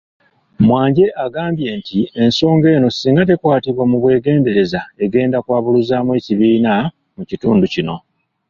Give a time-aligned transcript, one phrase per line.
[0.65, 6.73] Mwanje agambye nti ensonga eno singa tekwatibwa mu bwegendereza egenda kwabuluzaamu ekibiina
[7.15, 7.95] mukitundu kino.